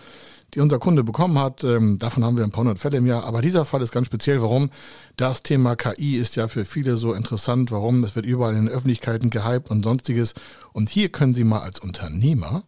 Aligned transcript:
die 0.54 0.60
unser 0.60 0.78
Kunde 0.78 1.02
bekommen 1.02 1.40
hat. 1.40 1.64
Ähm, 1.64 1.98
davon 1.98 2.24
haben 2.24 2.36
wir 2.36 2.44
ein 2.44 2.52
paar 2.52 2.62
hundert 2.62 2.78
Fälle 2.78 2.98
im 2.98 3.06
Jahr. 3.06 3.24
Aber 3.24 3.42
dieser 3.42 3.64
Fall 3.64 3.82
ist 3.82 3.90
ganz 3.90 4.06
speziell. 4.06 4.42
Warum? 4.42 4.70
Das 5.16 5.42
Thema 5.42 5.74
KI 5.74 6.18
ist 6.18 6.36
ja 6.36 6.46
für 6.46 6.64
viele 6.64 6.96
so 6.96 7.14
interessant. 7.14 7.72
Warum? 7.72 8.04
Es 8.04 8.14
wird 8.14 8.26
überall 8.26 8.54
in 8.54 8.66
den 8.66 8.72
Öffentlichkeiten 8.72 9.30
gehypt 9.30 9.72
und 9.72 9.82
sonstiges. 9.82 10.34
Und 10.72 10.88
hier 10.88 11.08
können 11.08 11.34
Sie 11.34 11.42
mal 11.42 11.62
als 11.62 11.80
Unternehmer 11.80 12.62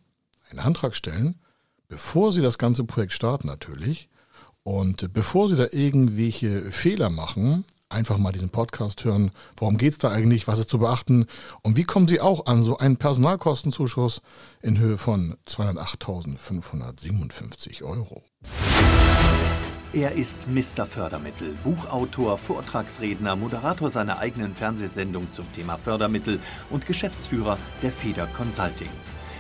einen 0.59 0.67
Antrag 0.67 0.95
stellen, 0.95 1.37
bevor 1.89 2.33
Sie 2.33 2.43
das 2.43 2.59
ganze 2.59 2.85
Projekt 2.85 3.13
starten 3.13 3.47
natürlich. 3.47 4.09
Und 4.63 5.13
bevor 5.13 5.49
Sie 5.49 5.57
da 5.57 5.67
irgendwelche 5.71 6.71
Fehler 6.71 7.11
machen, 7.11 7.65
einfach 7.91 8.17
mal 8.19 8.33
diesen 8.33 8.51
Podcast 8.51 9.05
hören. 9.05 9.31
Worum 9.57 9.77
geht 9.77 9.93
es 9.93 9.99
da 9.99 10.11
eigentlich? 10.11 10.49
Was 10.49 10.59
ist 10.59 10.71
zu 10.71 10.79
beachten? 10.79 11.27
Und 11.63 11.77
wie 11.77 11.85
kommen 11.85 12.09
Sie 12.09 12.21
auch 12.21 12.47
an 12.47 12.65
so 12.65 12.79
einen 12.79 12.97
Personalkostenzuschuss 12.97 14.23
in 14.63 14.79
Höhe 14.79 14.99
von 14.99 15.37
208.557 15.47 17.83
Euro? 17.83 18.25
Er 19.93 20.13
ist 20.13 20.49
Mr. 20.49 20.87
Fördermittel, 20.87 21.55
Buchautor, 21.63 22.37
Vortragsredner, 22.37 23.37
Moderator 23.37 23.93
seiner 23.93 24.19
eigenen 24.19 24.53
Fernsehsendung 24.55 25.31
zum 25.31 25.47
Thema 25.55 25.77
Fördermittel 25.77 26.41
und 26.71 26.87
Geschäftsführer 26.87 27.59
der 27.81 27.93
Feder 27.93 28.27
Consulting. 28.27 28.91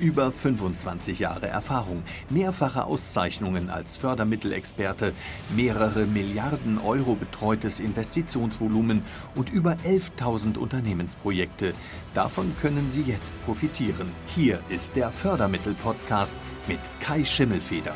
Über 0.00 0.30
25 0.30 1.18
Jahre 1.18 1.48
Erfahrung, 1.48 2.04
mehrfache 2.30 2.84
Auszeichnungen 2.84 3.68
als 3.68 3.96
Fördermittelexperte, 3.96 5.12
mehrere 5.56 6.06
Milliarden 6.06 6.78
Euro 6.78 7.16
betreutes 7.16 7.80
Investitionsvolumen 7.80 9.02
und 9.34 9.50
über 9.50 9.72
11.000 9.84 10.56
Unternehmensprojekte. 10.56 11.74
Davon 12.14 12.54
können 12.62 12.88
Sie 12.90 13.02
jetzt 13.02 13.34
profitieren. 13.44 14.12
Hier 14.28 14.60
ist 14.68 14.94
der 14.94 15.10
Fördermittel-Podcast 15.10 16.36
mit 16.68 16.78
Kai 17.00 17.24
Schimmelfeder. 17.24 17.94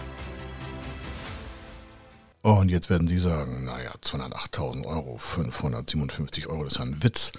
Und 2.42 2.68
jetzt 2.68 2.90
werden 2.90 3.06
Sie 3.06 3.18
sagen, 3.18 3.64
naja, 3.64 3.92
208.000 4.02 4.84
Euro, 4.86 5.18
557 5.18 6.48
Euro, 6.48 6.64
das 6.64 6.72
ist 6.72 6.80
ein 6.80 7.04
Witz. 7.04 7.30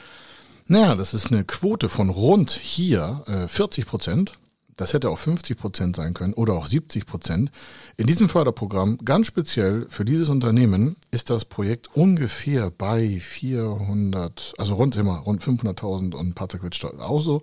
Naja, 0.67 0.95
das 0.95 1.13
ist 1.13 1.33
eine 1.33 1.43
Quote 1.43 1.89
von 1.89 2.09
rund 2.09 2.51
hier 2.51 3.23
äh, 3.27 3.49
40 3.49 3.85
Prozent. 3.85 4.39
Das 4.77 4.93
hätte 4.93 5.09
auch 5.09 5.17
50 5.17 5.57
Prozent 5.57 5.95
sein 5.95 6.13
können 6.13 6.33
oder 6.33 6.53
auch 6.53 6.65
70 6.65 7.05
Prozent. 7.05 7.51
In 7.97 8.07
diesem 8.07 8.29
Förderprogramm, 8.29 8.97
ganz 9.03 9.27
speziell 9.27 9.85
für 9.89 10.05
dieses 10.05 10.29
Unternehmen, 10.29 10.95
ist 11.11 11.29
das 11.29 11.45
Projekt 11.45 11.95
ungefähr 11.95 12.71
bei 12.71 13.19
400, 13.19 14.53
also 14.57 14.75
rund 14.75 14.95
immer, 14.95 15.19
rund 15.19 15.43
500.000 15.43 16.13
und 16.13 16.15
ein 16.15 16.33
paar 16.33 16.49
zerquetscht 16.49 16.85
auch 16.85 17.21
so. 17.21 17.41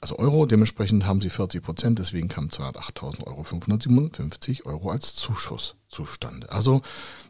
Also 0.00 0.18
Euro, 0.18 0.46
dementsprechend 0.46 1.04
haben 1.04 1.20
sie 1.20 1.28
40 1.28 1.62
Prozent, 1.62 1.98
deswegen 1.98 2.28
kamen 2.28 2.48
208.000 2.48 3.26
Euro, 3.26 3.44
557 3.44 4.64
Euro 4.64 4.90
als 4.90 5.14
Zuschuss 5.14 5.76
zustande. 5.88 6.50
Also 6.50 6.80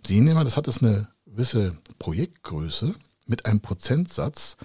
Sie 0.07 0.15
sehen 0.15 0.29
immer, 0.29 0.45
das 0.45 0.57
hat 0.57 0.69
es 0.69 0.83
eine 0.83 1.09
gewisse 1.27 1.77
Projektgröße 1.99 2.95
mit 3.27 3.45
einem 3.47 3.61
Prozentsatz, 3.61 4.57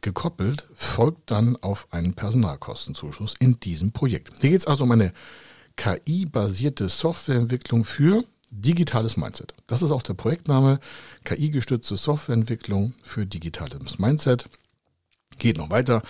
gekoppelt, 0.00 0.66
folgt 0.74 1.30
dann 1.30 1.56
auf 1.56 1.88
einen 1.90 2.14
Personalkostenzuschuss 2.14 3.34
in 3.38 3.58
diesem 3.60 3.92
Projekt. 3.92 4.32
Hier 4.40 4.50
geht 4.50 4.60
es 4.60 4.66
also 4.66 4.84
um 4.84 4.92
eine 4.92 5.12
KI-basierte 5.76 6.88
Softwareentwicklung 6.88 7.84
für 7.84 8.24
digitales 8.50 9.16
Mindset. 9.16 9.54
Das 9.66 9.82
ist 9.82 9.90
auch 9.90 10.02
der 10.02 10.14
Projektname, 10.14 10.80
KI-gestützte 11.24 11.96
Softwareentwicklung 11.96 12.94
für 13.02 13.26
digitales 13.26 13.98
Mindset. 13.98 14.48
Geht 15.38 15.58
noch 15.58 15.70
weiter, 15.70 16.02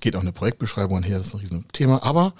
geht 0.00 0.16
auch 0.16 0.22
eine 0.22 0.32
Projektbeschreibung 0.32 1.02
her, 1.02 1.18
das 1.18 1.28
ist 1.28 1.34
ein 1.34 1.40
Riesenthema. 1.40 2.02
Aber 2.02 2.34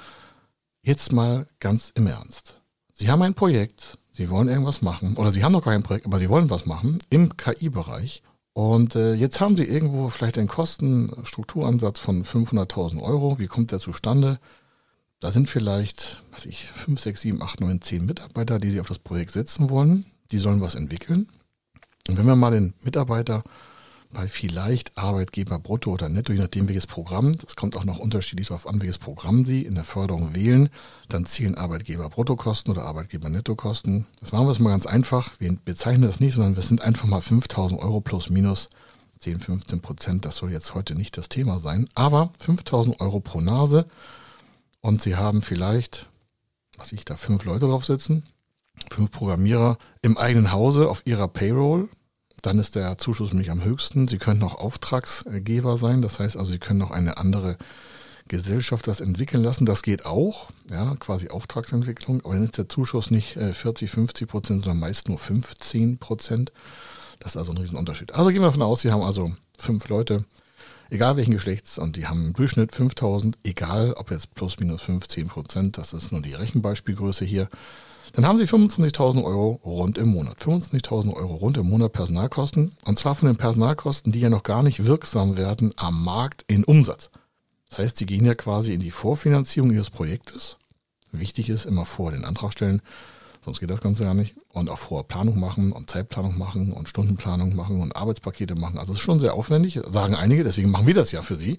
jetzt 0.82 1.12
mal 1.12 1.46
ganz 1.60 1.92
im 1.94 2.06
Ernst. 2.06 2.60
Sie 2.92 3.10
haben 3.10 3.22
ein 3.22 3.34
Projekt, 3.34 3.98
Sie 4.10 4.28
wollen 4.28 4.48
irgendwas 4.48 4.82
machen, 4.82 5.16
oder 5.16 5.30
Sie 5.30 5.44
haben 5.44 5.52
noch 5.52 5.64
kein 5.64 5.82
Projekt, 5.82 6.06
aber 6.06 6.19
Sie 6.19 6.28
wollen 6.28 6.50
was 6.50 6.66
machen 6.66 6.98
im 7.10 7.36
KI-Bereich 7.36 8.22
und 8.54 8.96
äh, 8.96 9.14
jetzt 9.14 9.40
haben 9.40 9.56
Sie 9.56 9.64
irgendwo 9.64 10.08
vielleicht 10.10 10.38
einen 10.38 10.48
Kostenstrukturansatz 10.48 11.98
von 11.98 12.24
500.000 12.24 13.00
Euro. 13.00 13.38
Wie 13.38 13.46
kommt 13.46 13.72
der 13.72 13.78
zustande? 13.78 14.38
Da 15.20 15.30
sind 15.30 15.48
vielleicht, 15.48 16.22
was 16.32 16.44
ich, 16.44 16.64
5, 16.64 17.00
6, 17.00 17.20
7, 17.20 17.42
8, 17.42 17.60
9, 17.60 17.80
10 17.80 18.04
Mitarbeiter, 18.04 18.58
die 18.58 18.70
Sie 18.70 18.80
auf 18.80 18.88
das 18.88 18.98
Projekt 18.98 19.32
setzen 19.32 19.70
wollen. 19.70 20.04
Die 20.32 20.38
sollen 20.38 20.60
was 20.60 20.74
entwickeln. 20.74 21.28
Und 22.08 22.18
wenn 22.18 22.26
wir 22.26 22.36
mal 22.36 22.50
den 22.50 22.74
Mitarbeiter 22.82 23.42
bei 24.12 24.28
vielleicht 24.28 24.96
Arbeitgeber 24.98 25.58
brutto 25.58 25.92
oder 25.92 26.08
netto, 26.08 26.32
je 26.32 26.38
nachdem 26.40 26.68
welches 26.68 26.86
Programm, 26.86 27.36
das 27.38 27.56
kommt 27.56 27.76
auch 27.76 27.84
noch 27.84 27.98
unterschiedlich 27.98 28.48
darauf 28.48 28.66
an, 28.66 28.80
welches 28.80 28.98
Programm 28.98 29.44
Sie 29.44 29.62
in 29.62 29.74
der 29.74 29.84
Förderung 29.84 30.34
wählen, 30.34 30.68
dann 31.08 31.26
zielen 31.26 31.54
Arbeitgeber 31.54 32.08
Bruttokosten 32.08 32.72
oder 32.72 32.84
Arbeitgeber 32.84 33.28
Nettokosten. 33.28 34.06
Das 34.20 34.32
machen 34.32 34.46
wir 34.46 34.52
es 34.52 34.58
mal 34.58 34.70
ganz 34.70 34.86
einfach. 34.86 35.32
Wir 35.38 35.56
bezeichnen 35.64 36.02
das 36.02 36.20
nicht, 36.20 36.34
sondern 36.34 36.56
wir 36.56 36.62
sind 36.62 36.82
einfach 36.82 37.08
mal 37.08 37.20
5000 37.20 37.80
Euro 37.80 38.00
plus 38.00 38.30
minus 38.30 38.68
10, 39.18 39.40
15 39.40 39.80
Prozent. 39.80 40.24
Das 40.24 40.36
soll 40.36 40.50
jetzt 40.50 40.74
heute 40.74 40.94
nicht 40.94 41.16
das 41.16 41.28
Thema 41.28 41.58
sein, 41.58 41.88
aber 41.94 42.30
5000 42.38 43.00
Euro 43.00 43.20
pro 43.20 43.40
Nase 43.40 43.86
und 44.82 45.00
Sie 45.00 45.16
haben 45.16 45.42
vielleicht, 45.42 46.08
was 46.76 46.92
ich 46.92 47.04
da, 47.04 47.16
fünf 47.16 47.44
Leute 47.44 47.66
drauf 47.66 47.84
sitzen, 47.84 48.24
fünf 48.90 49.10
Programmierer 49.10 49.78
im 50.02 50.18
eigenen 50.18 50.52
Hause 50.52 50.90
auf 50.90 51.06
ihrer 51.06 51.28
Payroll 51.28 51.88
dann 52.42 52.58
ist 52.58 52.75
der 52.75 52.98
Zuschuss 52.98 53.30
nämlich 53.30 53.50
am 53.50 53.64
höchsten. 53.64 54.08
Sie 54.08 54.19
können 54.19 54.42
auch 54.42 54.56
Auftragsgeber 54.56 55.76
sein. 55.76 56.03
Das 56.03 56.19
heißt 56.19 56.36
also, 56.36 56.50
Sie 56.50 56.58
können 56.58 56.80
noch 56.80 56.91
eine 56.91 57.16
andere 57.16 57.56
Gesellschaft 58.28 58.86
das 58.88 59.00
entwickeln 59.00 59.42
lassen. 59.42 59.64
Das 59.64 59.82
geht 59.82 60.04
auch, 60.06 60.50
ja, 60.70 60.97
quasi 60.97 61.28
Auftragsentwicklung. 61.28 62.25
Aber 62.25 62.34
dann 62.34 62.44
ist 62.44 62.58
der 62.58 62.69
Zuschuss 62.69 63.10
nicht 63.10 63.34
40, 63.34 63.82
äh, 63.82 63.92
50 63.92 64.28
Prozent, 64.28 64.64
sondern 64.64 64.81
meist 64.81 65.08
nur 65.08 65.19
15 65.19 65.98
Prozent. 65.98 66.52
Das 67.20 67.32
ist 67.32 67.36
also 67.36 67.52
ein 67.52 67.58
Riesenunterschied. 67.58 68.12
Also 68.12 68.31
gehen 68.31 68.41
wir 68.41 68.47
davon 68.47 68.62
aus, 68.62 68.81
Sie 68.81 68.91
haben 68.91 69.02
also 69.02 69.32
fünf 69.56 69.88
Leute, 69.88 70.25
egal 70.91 71.16
welchen 71.16 71.31
Geschlechts, 71.31 71.78
und 71.78 71.97
die 71.97 72.06
haben 72.06 72.26
im 72.26 72.32
Durchschnitt 72.32 72.75
5000, 72.75 73.38
egal 73.44 73.92
ob 73.92 74.10
jetzt 74.10 74.34
plus 74.34 74.58
minus 74.58 74.82
15 74.82 75.28
Prozent, 75.28 75.78
das 75.78 75.92
ist 75.92 76.10
nur 76.10 76.22
die 76.22 76.34
Rechenbeispielgröße 76.34 77.25
hier. 77.25 77.48
Dann 78.12 78.26
haben 78.26 78.36
Sie 78.36 78.44
25.000 78.44 79.24
Euro 79.24 79.60
rund 79.64 79.96
im 79.96 80.08
Monat. 80.08 80.38
25.000 80.38 81.14
Euro 81.14 81.34
rund 81.34 81.56
im 81.56 81.68
Monat 81.68 81.92
Personalkosten. 81.92 82.72
Und 82.84 82.98
zwar 82.98 83.14
von 83.14 83.28
den 83.28 83.36
Personalkosten, 83.36 84.12
die 84.12 84.20
ja 84.20 84.28
noch 84.28 84.42
gar 84.42 84.62
nicht 84.62 84.86
wirksam 84.86 85.38
werden 85.38 85.72
am 85.76 86.04
Markt 86.04 86.44
in 86.46 86.64
Umsatz. 86.64 87.10
Das 87.70 87.78
heißt, 87.78 87.96
Sie 87.96 88.06
gehen 88.06 88.26
ja 88.26 88.34
quasi 88.34 88.74
in 88.74 88.80
die 88.80 88.90
Vorfinanzierung 88.90 89.70
Ihres 89.70 89.88
Projektes. 89.88 90.58
Wichtig 91.10 91.48
ist, 91.48 91.64
immer 91.64 91.86
vorher 91.86 92.18
den 92.18 92.26
Antrag 92.26 92.52
stellen. 92.52 92.82
Sonst 93.42 93.60
geht 93.60 93.70
das 93.70 93.80
Ganze 93.80 94.04
ja 94.04 94.12
nicht. 94.12 94.36
Und 94.50 94.68
auch 94.68 94.78
vorher 94.78 95.04
Planung 95.04 95.40
machen 95.40 95.72
und 95.72 95.88
Zeitplanung 95.88 96.36
machen 96.36 96.72
und 96.72 96.90
Stundenplanung 96.90 97.56
machen 97.56 97.80
und 97.80 97.96
Arbeitspakete 97.96 98.54
machen. 98.54 98.78
Also 98.78 98.92
es 98.92 98.98
ist 98.98 99.04
schon 99.04 99.20
sehr 99.20 99.34
aufwendig, 99.34 99.81
sagen 99.88 100.14
einige. 100.14 100.44
Deswegen 100.44 100.70
machen 100.70 100.87
wir 100.87 100.94
das 100.94 101.12
ja 101.12 101.22
für 101.22 101.37
Sie. 101.37 101.58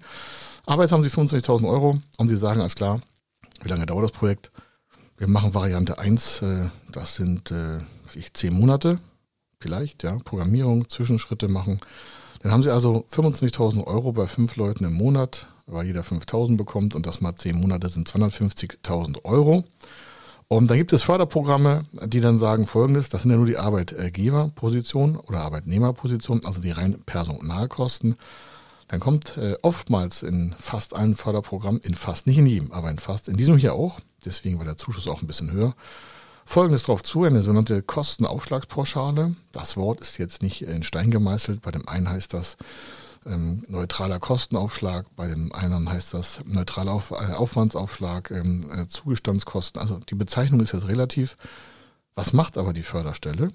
Aber 0.67 0.83
jetzt 0.83 0.91
haben 0.91 1.03
Sie 1.03 1.09
25.000 1.09 1.67
Euro 1.67 1.99
und 2.17 2.27
Sie 2.27 2.37
sagen 2.37 2.61
alles 2.61 2.75
klar, 2.75 3.01
wie 3.63 3.69
lange 3.69 3.87
dauert 3.87 4.03
das 4.03 4.11
Projekt? 4.11 4.51
Wir 5.23 5.29
machen 5.29 5.53
Variante 5.53 5.99
1, 5.99 6.41
äh, 6.41 6.65
das 6.91 7.15
sind 7.15 7.49
äh, 7.49 7.77
ich, 8.13 8.33
10 8.33 8.53
Monate 8.53 8.99
vielleicht, 9.61 10.03
ja, 10.03 10.17
Programmierung, 10.17 10.89
Zwischenschritte 10.89 11.47
machen. 11.47 11.79
Dann 12.41 12.51
haben 12.51 12.61
Sie 12.61 12.69
also 12.69 13.05
25.000 13.09 13.87
Euro 13.87 14.11
bei 14.11 14.27
fünf 14.27 14.57
Leuten 14.57 14.83
im 14.83 14.91
Monat, 14.91 15.47
weil 15.65 15.85
jeder 15.85 16.01
5.000 16.01 16.57
bekommt 16.57 16.93
und 16.93 17.05
das 17.05 17.21
mal 17.21 17.37
10 17.37 17.57
Monate 17.57 17.87
sind 17.87 18.09
250.000 18.09 19.23
Euro. 19.23 19.63
Und 20.49 20.69
dann 20.69 20.77
gibt 20.77 20.91
es 20.91 21.03
Förderprogramme, 21.03 21.85
die 22.05 22.19
dann 22.19 22.37
sagen 22.37 22.67
folgendes, 22.67 23.07
das 23.07 23.21
sind 23.21 23.31
ja 23.31 23.37
nur 23.37 23.45
die 23.45 23.57
Arbeitgeberposition 23.57 25.15
oder 25.15 25.39
Arbeitnehmerposition, 25.39 26.43
also 26.43 26.59
die 26.59 26.71
rein 26.71 27.01
Personalkosten. 27.05 28.17
Dann 28.87 28.99
kommt 28.99 29.37
äh, 29.37 29.55
oftmals 29.61 30.23
in 30.23 30.55
fast 30.57 30.95
allen 30.95 31.15
Förderprogrammen, 31.15 31.81
in 31.81 31.95
fast 31.95 32.27
nicht 32.27 32.37
in 32.37 32.45
jedem, 32.45 32.71
aber 32.71 32.89
in 32.89 32.99
fast, 32.99 33.27
in 33.27 33.37
diesem 33.37 33.57
hier 33.57 33.73
auch, 33.73 33.99
deswegen 34.25 34.57
war 34.57 34.65
der 34.65 34.77
Zuschuss 34.77 35.07
auch 35.07 35.21
ein 35.21 35.27
bisschen 35.27 35.51
höher, 35.51 35.75
folgendes 36.45 36.83
darauf 36.83 37.03
zu, 37.03 37.23
eine 37.23 37.41
sogenannte 37.41 37.81
Kostenaufschlagspauschale. 37.81 39.35
Das 39.51 39.77
Wort 39.77 40.01
ist 40.01 40.17
jetzt 40.17 40.41
nicht 40.41 40.61
in 40.61 40.83
Stein 40.83 41.11
gemeißelt, 41.11 41.61
bei 41.61 41.71
dem 41.71 41.87
einen 41.87 42.09
heißt 42.09 42.33
das 42.33 42.57
ähm, 43.25 43.63
neutraler 43.67 44.19
Kostenaufschlag, 44.19 45.05
bei 45.15 45.27
dem 45.27 45.51
einen 45.53 45.89
heißt 45.89 46.13
das 46.13 46.39
neutraler 46.45 46.91
Auf, 46.91 47.11
äh, 47.11 47.33
Aufwandsaufschlag, 47.33 48.31
ähm, 48.31 48.61
äh, 48.71 48.87
Zugestandskosten. 48.87 49.81
Also 49.81 49.99
die 49.99 50.15
Bezeichnung 50.15 50.59
ist 50.59 50.73
jetzt 50.73 50.87
relativ. 50.87 51.37
Was 52.15 52.33
macht 52.33 52.57
aber 52.57 52.73
die 52.73 52.83
Förderstelle? 52.83 53.51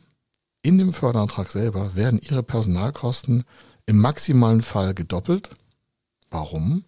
In 0.62 0.78
dem 0.78 0.92
Förderantrag 0.92 1.50
selber 1.50 1.94
werden 1.94 2.18
ihre 2.18 2.42
Personalkosten 2.42 3.44
im 3.88 3.98
maximalen 3.98 4.60
Fall 4.60 4.92
gedoppelt. 4.92 5.50
Warum? 6.30 6.84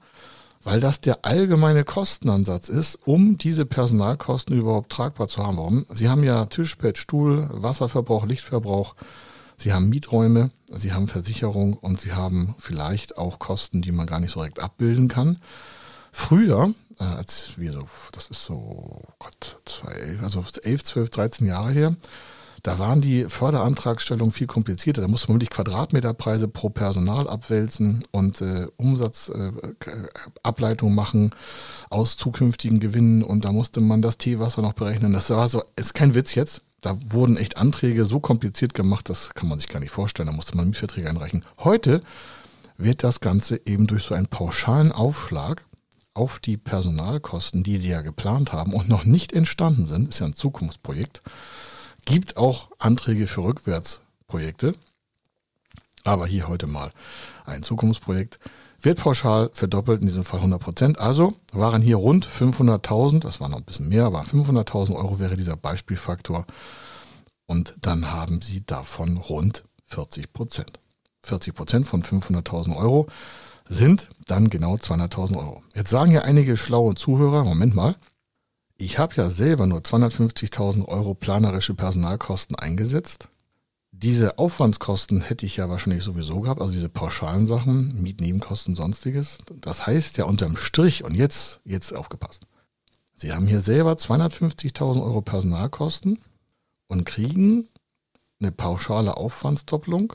Weil 0.62 0.80
das 0.80 1.00
der 1.00 1.24
allgemeine 1.24 1.82
Kostenansatz 1.82 2.68
ist, 2.68 2.96
um 3.06 3.38
diese 3.38 3.64
Personalkosten 3.64 4.54
überhaupt 4.58 4.92
tragbar 4.92 5.26
zu 5.26 5.42
haben. 5.42 5.56
Warum? 5.56 5.86
Sie 5.88 6.10
haben 6.10 6.22
ja 6.22 6.44
Tischbett, 6.44 6.98
Stuhl, 6.98 7.48
Wasserverbrauch, 7.52 8.26
Lichtverbrauch, 8.26 8.94
Sie 9.56 9.72
haben 9.72 9.88
Mieträume, 9.88 10.50
Sie 10.68 10.92
haben 10.92 11.08
Versicherung 11.08 11.74
und 11.74 12.00
Sie 12.00 12.12
haben 12.12 12.54
vielleicht 12.58 13.16
auch 13.16 13.38
Kosten, 13.38 13.80
die 13.80 13.92
man 13.92 14.06
gar 14.06 14.20
nicht 14.20 14.32
so 14.32 14.40
direkt 14.40 14.62
abbilden 14.62 15.08
kann. 15.08 15.38
Früher, 16.12 16.74
äh, 16.98 17.04
als 17.04 17.58
wir 17.58 17.72
so, 17.72 17.84
das 18.12 18.28
ist 18.28 18.44
so, 18.44 19.02
Gott, 19.18 19.60
zwei, 19.64 20.18
also 20.22 20.44
11, 20.62 20.84
12, 20.84 21.10
13 21.10 21.46
Jahre 21.46 21.70
her, 21.70 21.96
da 22.62 22.78
waren 22.78 23.00
die 23.00 23.24
Förderantragstellungen 23.28 24.32
viel 24.32 24.46
komplizierter. 24.46 25.02
Da 25.02 25.08
musste 25.08 25.28
man 25.28 25.36
wirklich 25.36 25.50
Quadratmeterpreise 25.50 26.48
pro 26.48 26.70
Personal 26.70 27.28
abwälzen 27.28 28.04
und 28.10 28.40
äh, 28.40 28.66
Umsatzableitung 28.76 30.90
äh, 30.90 30.94
machen 30.94 31.30
aus 31.88 32.16
zukünftigen 32.16 32.80
Gewinnen 32.80 33.22
und 33.22 33.44
da 33.44 33.52
musste 33.52 33.80
man 33.80 34.02
das 34.02 34.18
Teewasser 34.18 34.62
noch 34.62 34.74
berechnen. 34.74 35.12
Das 35.12 35.30
war 35.30 35.48
so, 35.48 35.62
ist 35.76 35.94
kein 35.94 36.14
Witz 36.14 36.34
jetzt 36.34 36.62
da 36.80 36.96
wurden 37.10 37.36
echt 37.36 37.56
Anträge 37.56 38.04
so 38.04 38.20
kompliziert 38.20 38.74
gemacht, 38.74 39.08
das 39.08 39.34
kann 39.34 39.48
man 39.48 39.58
sich 39.58 39.68
gar 39.68 39.80
nicht 39.80 39.90
vorstellen. 39.90 40.28
Da 40.28 40.32
musste 40.32 40.56
man 40.56 40.66
Mietverträge 40.66 41.08
einreichen. 41.08 41.44
Heute 41.58 42.00
wird 42.78 43.04
das 43.04 43.20
Ganze 43.20 43.60
eben 43.66 43.86
durch 43.86 44.04
so 44.04 44.14
einen 44.14 44.28
pauschalen 44.28 44.92
Aufschlag 44.92 45.64
auf 46.14 46.40
die 46.40 46.56
Personalkosten, 46.56 47.62
die 47.62 47.76
sie 47.76 47.90
ja 47.90 48.00
geplant 48.00 48.52
haben 48.52 48.72
und 48.72 48.88
noch 48.88 49.04
nicht 49.04 49.32
entstanden 49.32 49.86
sind, 49.86 50.08
ist 50.08 50.20
ja 50.20 50.26
ein 50.26 50.34
Zukunftsprojekt, 50.34 51.22
gibt 52.10 52.36
auch 52.36 52.68
Anträge 52.78 53.28
für 53.28 53.44
Rückwärtsprojekte. 53.44 54.74
Aber 56.04 56.26
hier 56.26 56.48
heute 56.48 56.66
mal 56.66 56.90
ein 57.44 57.62
Zukunftsprojekt 57.62 58.40
wird 58.80 58.98
pauschal 58.98 59.50
verdoppelt, 59.52 60.00
in 60.00 60.08
diesem 60.08 60.24
Fall 60.24 60.40
100 60.40 60.60
Prozent. 60.60 60.98
Also 60.98 61.34
waren 61.52 61.80
hier 61.80 61.96
rund 61.96 62.26
500.000, 62.26 63.20
das 63.20 63.40
war 63.40 63.48
noch 63.48 63.58
ein 63.58 63.64
bisschen 63.64 63.88
mehr, 63.88 64.06
aber 64.06 64.22
500.000 64.22 64.96
Euro 64.96 65.20
wäre 65.20 65.36
dieser 65.36 65.54
Beispielfaktor. 65.56 66.46
Und 67.46 67.76
dann 67.80 68.10
haben 68.10 68.40
Sie 68.42 68.64
davon 68.64 69.16
rund 69.18 69.62
40 69.84 70.32
Prozent. 70.32 70.80
40 71.22 71.54
Prozent 71.54 71.86
von 71.86 72.02
500.000 72.02 72.76
Euro 72.76 73.06
sind 73.68 74.08
dann 74.26 74.50
genau 74.50 74.74
200.000 74.74 75.36
Euro. 75.36 75.62
Jetzt 75.74 75.90
sagen 75.90 76.10
ja 76.10 76.22
einige 76.22 76.56
schlaue 76.56 76.96
Zuhörer, 76.96 77.44
Moment 77.44 77.74
mal, 77.76 77.94
ich 78.80 78.98
habe 78.98 79.14
ja 79.16 79.30
selber 79.30 79.66
nur 79.66 79.80
250.000 79.80 80.86
Euro 80.86 81.14
planerische 81.14 81.74
Personalkosten 81.74 82.56
eingesetzt 82.56 83.28
diese 84.02 84.38
Aufwandskosten 84.38 85.20
hätte 85.20 85.44
ich 85.44 85.58
ja 85.58 85.68
wahrscheinlich 85.68 86.02
sowieso 86.02 86.40
gehabt, 86.40 86.60
also 86.60 86.72
diese 86.72 86.88
pauschalen 86.88 87.46
Sachen, 87.46 88.02
Mietnebenkosten, 88.02 88.74
sonstiges. 88.74 89.38
Das 89.60 89.86
heißt 89.86 90.16
ja 90.16 90.24
unterm 90.24 90.56
Strich, 90.56 91.04
und 91.04 91.14
jetzt, 91.14 91.60
jetzt 91.64 91.94
aufgepasst. 91.94 92.46
Sie 93.14 93.32
haben 93.32 93.46
hier 93.46 93.60
selber 93.60 93.92
250.000 93.92 95.02
Euro 95.02 95.20
Personalkosten 95.20 96.18
und 96.88 97.04
kriegen 97.04 97.68
eine 98.40 98.52
pauschale 98.52 99.18
Aufwandsdopplung, 99.18 100.14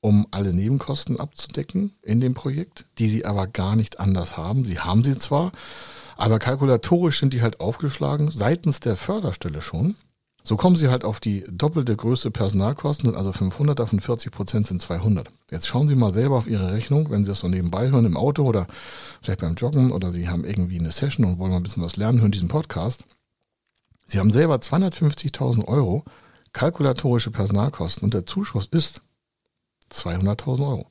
um 0.00 0.26
alle 0.30 0.54
Nebenkosten 0.54 1.20
abzudecken 1.20 1.92
in 2.00 2.22
dem 2.22 2.32
Projekt, 2.32 2.86
die 2.98 3.10
sie 3.10 3.26
aber 3.26 3.46
gar 3.46 3.76
nicht 3.76 4.00
anders 4.00 4.38
haben. 4.38 4.64
Sie 4.64 4.78
haben 4.78 5.04
sie 5.04 5.18
zwar, 5.18 5.52
aber 6.20 6.38
kalkulatorisch 6.38 7.18
sind 7.18 7.32
die 7.32 7.40
halt 7.40 7.60
aufgeschlagen, 7.60 8.30
seitens 8.30 8.80
der 8.80 8.94
Förderstelle 8.94 9.62
schon. 9.62 9.96
So 10.42 10.56
kommen 10.56 10.76
sie 10.76 10.88
halt 10.88 11.02
auf 11.02 11.18
die 11.18 11.44
doppelte 11.50 11.96
Größe 11.96 12.30
Personalkosten, 12.30 13.14
also 13.14 13.32
500, 13.32 13.78
davon 13.78 14.00
40 14.00 14.30
Prozent 14.30 14.66
sind 14.66 14.82
200. 14.82 15.30
Jetzt 15.50 15.66
schauen 15.66 15.88
Sie 15.88 15.94
mal 15.94 16.12
selber 16.12 16.36
auf 16.36 16.46
Ihre 16.46 16.72
Rechnung, 16.72 17.10
wenn 17.10 17.24
Sie 17.24 17.30
das 17.30 17.40
so 17.40 17.48
nebenbei 17.48 17.90
hören 17.90 18.04
im 18.04 18.18
Auto 18.18 18.44
oder 18.44 18.66
vielleicht 19.22 19.40
beim 19.40 19.54
Joggen 19.54 19.92
oder 19.92 20.12
Sie 20.12 20.28
haben 20.28 20.44
irgendwie 20.44 20.78
eine 20.78 20.92
Session 20.92 21.24
und 21.24 21.38
wollen 21.38 21.52
mal 21.52 21.56
ein 21.56 21.62
bisschen 21.62 21.82
was 21.82 21.96
lernen, 21.96 22.20
hören 22.20 22.32
diesen 22.32 22.48
Podcast. 22.48 23.04
Sie 24.04 24.18
haben 24.18 24.30
selber 24.30 24.56
250.000 24.56 25.66
Euro 25.68 26.04
kalkulatorische 26.52 27.30
Personalkosten 27.30 28.04
und 28.04 28.12
der 28.12 28.26
Zuschuss 28.26 28.66
ist 28.66 29.00
200.000 29.90 30.68
Euro. 30.68 30.86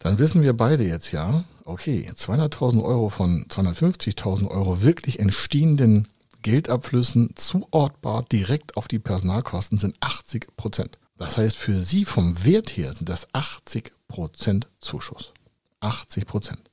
Dann 0.00 0.18
wissen 0.18 0.42
wir 0.42 0.56
beide 0.56 0.84
jetzt 0.84 1.12
ja, 1.12 1.44
okay, 1.64 2.10
200.000 2.14 2.82
Euro 2.82 3.08
von 3.08 3.46
250.000 3.48 4.48
Euro 4.48 4.82
wirklich 4.82 5.20
entstehenden 5.20 6.08
Geldabflüssen 6.42 7.30
zuortbar 7.36 8.24
direkt 8.24 8.76
auf 8.76 8.88
die 8.88 8.98
Personalkosten 8.98 9.78
sind 9.78 9.96
80 10.00 10.56
Prozent. 10.56 10.98
Das 11.16 11.38
heißt, 11.38 11.56
für 11.56 11.78
Sie 11.78 12.04
vom 12.04 12.44
Wert 12.44 12.76
her 12.76 12.92
sind 12.92 13.08
das 13.08 13.32
80 13.32 13.92
Prozent 14.08 14.66
Zuschuss. 14.80 15.32
80 15.80 16.26
Prozent. 16.26 16.70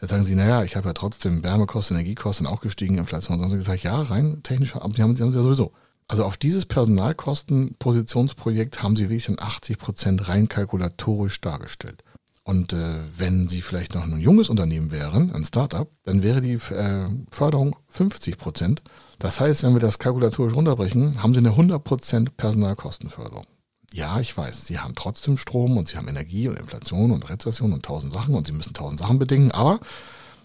Jetzt 0.00 0.10
sagen 0.10 0.24
Sie, 0.24 0.34
naja, 0.34 0.64
ich 0.64 0.74
habe 0.76 0.88
ja 0.88 0.94
trotzdem 0.94 1.42
Wärmekosten, 1.42 1.96
Energiekosten 1.96 2.46
auch 2.46 2.60
gestiegen, 2.60 2.98
Inflation. 2.98 3.40
Und 3.40 3.50
Sie 3.50 3.56
gesagt, 3.56 3.82
ja, 3.82 4.00
rein 4.00 4.42
technisch 4.42 4.74
haben 4.74 4.94
Sie, 4.94 5.02
haben 5.02 5.14
Sie 5.14 5.22
ja 5.22 5.30
sowieso. 5.30 5.72
Also 6.08 6.24
auf 6.24 6.36
dieses 6.36 6.66
Personalkostenpositionsprojekt 6.66 8.82
haben 8.82 8.96
Sie 8.96 9.04
wirklich 9.04 9.26
dann 9.26 9.38
80 9.38 9.78
Prozent 9.78 10.28
rein 10.28 10.48
kalkulatorisch 10.48 11.40
dargestellt. 11.40 12.02
Und 12.50 12.72
äh, 12.72 12.98
wenn 13.16 13.46
Sie 13.46 13.62
vielleicht 13.62 13.94
noch 13.94 14.02
ein 14.02 14.18
junges 14.18 14.50
Unternehmen 14.50 14.90
wären, 14.90 15.32
ein 15.32 15.44
Startup, 15.44 15.88
dann 16.02 16.24
wäre 16.24 16.40
die 16.40 16.54
äh, 16.54 17.08
Förderung 17.30 17.76
50 17.86 18.38
Prozent. 18.38 18.82
Das 19.20 19.38
heißt, 19.38 19.62
wenn 19.62 19.72
wir 19.72 19.78
das 19.78 20.00
kalkulatorisch 20.00 20.54
runterbrechen, 20.54 21.22
haben 21.22 21.32
Sie 21.32 21.38
eine 21.38 21.50
100 21.50 21.84
Prozent 21.84 22.36
Personalkostenförderung. 22.36 23.46
Ja, 23.92 24.18
ich 24.18 24.36
weiß, 24.36 24.66
Sie 24.66 24.80
haben 24.80 24.96
trotzdem 24.96 25.36
Strom 25.36 25.76
und 25.76 25.86
Sie 25.86 25.96
haben 25.96 26.08
Energie 26.08 26.48
und 26.48 26.58
Inflation 26.58 27.12
und 27.12 27.30
Rezession 27.30 27.72
und 27.72 27.84
tausend 27.84 28.12
Sachen 28.12 28.34
und 28.34 28.48
Sie 28.48 28.52
müssen 28.52 28.74
tausend 28.74 28.98
Sachen 28.98 29.20
bedingen. 29.20 29.52
Aber 29.52 29.78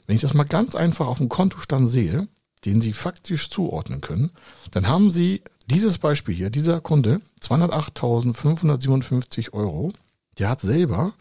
wenn 0.05 0.15
ich 0.15 0.21
das 0.21 0.35
mal 0.35 0.43
ganz 0.43 0.75
einfach 0.75 1.07
auf 1.07 1.17
dem 1.17 1.29
Kontostand 1.29 1.89
sehe, 1.89 2.27
den 2.65 2.81
Sie 2.81 2.93
faktisch 2.93 3.49
zuordnen 3.49 4.01
können, 4.01 4.29
dann 4.69 4.87
haben 4.87 5.09
Sie 5.09 5.41
dieses 5.71 5.97
Beispiel 5.97 6.35
hier, 6.35 6.51
dieser 6.51 6.81
Kunde, 6.81 7.19
208.557 7.41 9.53
Euro, 9.53 9.91
der 10.37 10.49
hat 10.49 10.61
selber 10.61 11.15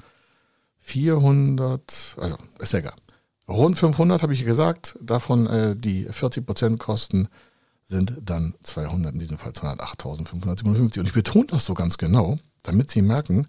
400, 0.84 2.16
also 2.18 2.36
ist 2.58 2.72
ja 2.74 2.80
egal. 2.80 2.94
Rund 3.48 3.78
500 3.78 4.22
habe 4.22 4.34
ich 4.34 4.44
gesagt, 4.44 4.98
davon 5.00 5.46
äh, 5.46 5.74
die 5.74 6.04
40 6.04 6.44
Prozent 6.44 6.78
Kosten 6.78 7.28
sind 7.86 8.14
dann 8.22 8.54
200, 8.62 9.14
in 9.14 9.20
diesem 9.20 9.38
Fall 9.38 9.52
208.557. 9.52 10.98
Und 11.00 11.06
ich 11.06 11.12
betone 11.12 11.46
das 11.46 11.64
so 11.64 11.74
ganz 11.74 11.96
genau, 11.98 12.38
damit 12.62 12.90
Sie 12.90 13.02
merken, 13.02 13.48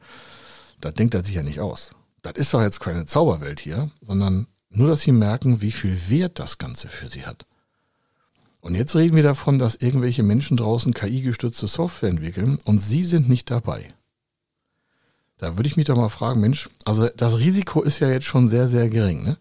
da 0.79 0.91
denkt 0.91 1.13
er 1.13 1.23
sich 1.23 1.35
ja 1.35 1.43
nicht 1.43 1.59
aus. 1.59 1.93
Das 2.21 2.33
ist 2.35 2.53
doch 2.53 2.61
jetzt 2.61 2.79
keine 2.79 3.05
Zauberwelt 3.05 3.59
hier, 3.59 3.91
sondern 4.01 4.47
nur, 4.69 4.87
dass 4.87 5.01
Sie 5.01 5.11
merken, 5.11 5.61
wie 5.61 5.71
viel 5.71 6.09
Wert 6.09 6.39
das 6.39 6.57
Ganze 6.57 6.87
für 6.87 7.09
Sie 7.09 7.25
hat. 7.25 7.45
Und 8.61 8.75
jetzt 8.75 8.95
reden 8.95 9.15
wir 9.15 9.23
davon, 9.23 9.59
dass 9.59 9.75
irgendwelche 9.75 10.23
Menschen 10.23 10.57
draußen 10.57 10.93
KI-gestützte 10.93 11.67
Software 11.67 12.09
entwickeln 12.09 12.59
und 12.63 12.79
Sie 12.79 13.03
sind 13.03 13.29
nicht 13.29 13.51
dabei. 13.51 13.93
Da 15.37 15.57
würde 15.57 15.67
ich 15.67 15.77
mich 15.77 15.85
doch 15.85 15.97
mal 15.97 16.09
fragen, 16.09 16.39
Mensch, 16.39 16.69
also 16.85 17.09
das 17.09 17.37
Risiko 17.37 17.81
ist 17.81 17.99
ja 17.99 18.09
jetzt 18.09 18.25
schon 18.25 18.47
sehr, 18.47 18.67
sehr 18.67 18.89
gering. 18.89 19.23
Ne? 19.23 19.37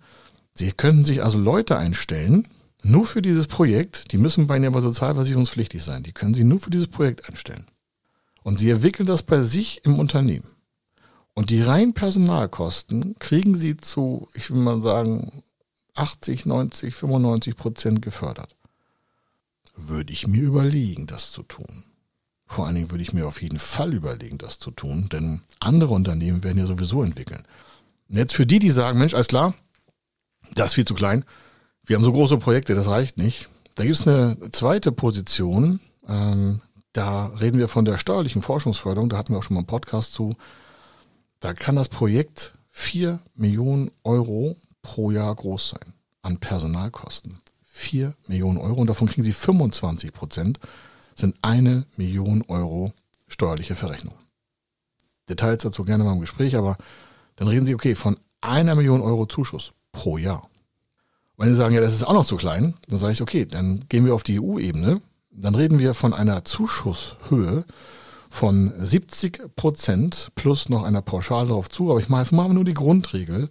Sie 0.54 0.72
könnten 0.72 1.04
sich 1.04 1.22
also 1.22 1.38
Leute 1.38 1.76
einstellen, 1.76 2.48
nur 2.82 3.06
für 3.06 3.22
dieses 3.22 3.46
Projekt, 3.46 4.12
die 4.12 4.18
müssen 4.18 4.46
bei 4.46 4.56
Ihnen 4.56 4.66
aber 4.66 4.82
sozialversicherungspflichtig 4.82 5.82
sein. 5.82 6.02
Die 6.02 6.12
können 6.12 6.34
Sie 6.34 6.44
nur 6.44 6.60
für 6.60 6.70
dieses 6.70 6.88
Projekt 6.88 7.28
einstellen. 7.28 7.66
Und 8.42 8.58
Sie 8.58 8.68
entwickeln 8.70 9.06
das 9.06 9.22
bei 9.22 9.42
sich 9.42 9.84
im 9.84 9.98
Unternehmen. 9.98 10.54
Und 11.32 11.50
die 11.50 11.62
reinen 11.62 11.94
Personalkosten 11.94 13.18
kriegen 13.18 13.56
Sie 13.56 13.76
zu, 13.76 14.28
ich 14.34 14.50
will 14.50 14.60
mal 14.60 14.82
sagen, 14.82 15.42
80, 15.94 16.44
90, 16.44 16.94
95 16.94 17.56
Prozent 17.56 18.02
gefördert. 18.02 18.54
Würde 19.74 20.12
ich 20.12 20.26
mir 20.26 20.42
überlegen, 20.42 21.06
das 21.06 21.32
zu 21.32 21.42
tun. 21.42 21.84
Vor 22.46 22.66
allen 22.66 22.74
Dingen 22.74 22.90
würde 22.90 23.02
ich 23.02 23.12
mir 23.12 23.26
auf 23.26 23.42
jeden 23.42 23.58
Fall 23.58 23.94
überlegen, 23.94 24.38
das 24.38 24.58
zu 24.58 24.70
tun, 24.70 25.08
denn 25.10 25.42
andere 25.60 25.94
Unternehmen 25.94 26.44
werden 26.44 26.58
ja 26.58 26.66
sowieso 26.66 27.02
entwickeln. 27.02 27.44
Und 28.08 28.16
jetzt 28.16 28.34
für 28.34 28.46
die, 28.46 28.58
die 28.58 28.70
sagen, 28.70 28.98
Mensch, 28.98 29.14
alles 29.14 29.28
klar, 29.28 29.54
das 30.54 30.68
ist 30.68 30.74
viel 30.74 30.86
zu 30.86 30.94
klein, 30.94 31.24
wir 31.86 31.96
haben 31.96 32.04
so 32.04 32.12
große 32.12 32.38
Projekte, 32.38 32.74
das 32.74 32.86
reicht 32.86 33.18
nicht. 33.18 33.48
Da 33.74 33.84
gibt 33.84 33.96
es 33.96 34.06
eine 34.06 34.38
zweite 34.52 34.92
Position, 34.92 35.80
ähm, 36.06 36.60
da 36.92 37.26
reden 37.26 37.58
wir 37.58 37.68
von 37.68 37.84
der 37.84 37.98
steuerlichen 37.98 38.42
Forschungsförderung, 38.42 39.08
da 39.08 39.18
hatten 39.18 39.32
wir 39.32 39.38
auch 39.38 39.42
schon 39.42 39.54
mal 39.54 39.60
einen 39.60 39.66
Podcast 39.66 40.14
zu. 40.14 40.36
Da 41.40 41.54
kann 41.54 41.76
das 41.76 41.88
Projekt 41.88 42.54
4 42.70 43.20
Millionen 43.34 43.90
Euro 44.04 44.56
pro 44.82 45.10
Jahr 45.10 45.34
groß 45.34 45.70
sein 45.70 45.94
an 46.22 46.38
Personalkosten. 46.38 47.40
4 47.66 48.14
Millionen 48.28 48.58
Euro 48.58 48.80
und 48.80 48.86
davon 48.86 49.08
kriegen 49.08 49.24
Sie 49.24 49.32
25 49.32 50.12
Prozent 50.12 50.60
sind 51.14 51.36
eine 51.42 51.86
Million 51.96 52.42
Euro 52.48 52.92
steuerliche 53.26 53.74
Verrechnung. 53.74 54.14
Details 55.28 55.62
dazu 55.62 55.84
gerne 55.84 56.04
mal 56.04 56.12
im 56.12 56.20
Gespräch, 56.20 56.56
aber 56.56 56.76
dann 57.36 57.48
reden 57.48 57.66
Sie, 57.66 57.74
okay, 57.74 57.94
von 57.94 58.16
einer 58.40 58.74
Million 58.74 59.00
Euro 59.00 59.26
Zuschuss 59.26 59.72
pro 59.92 60.18
Jahr. 60.18 60.48
Wenn 61.36 61.48
Sie 61.48 61.56
sagen, 61.56 61.74
ja, 61.74 61.80
das 61.80 61.94
ist 61.94 62.04
auch 62.04 62.12
noch 62.12 62.26
zu 62.26 62.36
klein, 62.36 62.74
dann 62.88 62.98
sage 62.98 63.12
ich, 63.12 63.22
okay, 63.22 63.46
dann 63.46 63.84
gehen 63.88 64.04
wir 64.04 64.14
auf 64.14 64.22
die 64.22 64.40
EU-Ebene. 64.40 65.00
Dann 65.30 65.54
reden 65.56 65.80
wir 65.80 65.94
von 65.94 66.14
einer 66.14 66.44
Zuschusshöhe 66.44 67.64
von 68.30 68.72
70 68.78 69.56
Prozent 69.56 70.30
plus 70.36 70.68
noch 70.68 70.84
einer 70.84 71.02
Pauschale 71.02 71.48
darauf 71.48 71.68
zu. 71.68 71.90
Aber 71.90 72.00
ich 72.00 72.08
mache 72.08 72.22
jetzt 72.22 72.32
mal 72.32 72.48
nur 72.48 72.64
die 72.64 72.74
Grundregel. 72.74 73.48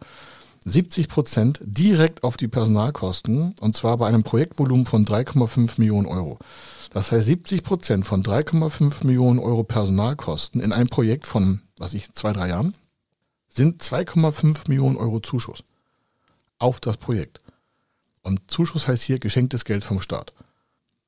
70 0.65 1.10
Prozent 1.10 1.60
direkt 1.62 2.24
auf 2.24 2.38
die 2.38 2.48
Personalkosten 2.48 3.55
und 3.60 3.75
zwar 3.75 3.98
bei 3.98 4.08
einem 4.08 4.24
Projektvolumen 4.24 4.86
von 4.86 5.05
3,5 5.05 5.74
Millionen 5.77 6.05
Euro. 6.05 6.39
Das 6.94 7.12
heißt 7.12 7.26
70 7.26 7.64
Prozent 7.64 8.06
von 8.06 8.24
3,5 8.24 9.06
Millionen 9.06 9.40
Euro 9.40 9.64
Personalkosten 9.64 10.62
in 10.62 10.72
einem 10.72 10.90
Projekt 10.90 11.26
von, 11.26 11.62
was 11.78 11.96
ich, 11.96 12.14
zwei, 12.14 12.34
drei 12.34 12.50
Jahren 12.50 12.76
sind 13.50 13.82
2,5 13.82 14.70
Millionen 14.70 14.98
Euro 14.98 15.20
Zuschuss 15.20 15.64
auf 16.60 16.80
das 16.80 16.98
Projekt. 16.98 17.42
Und 18.22 18.40
Zuschuss 18.50 18.88
heißt 18.88 19.04
hier 19.04 19.20
geschenktes 19.20 19.66
Geld 19.66 19.84
vom 19.84 20.02
Staat. 20.02 20.34